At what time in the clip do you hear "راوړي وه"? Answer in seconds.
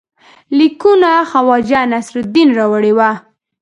2.57-3.11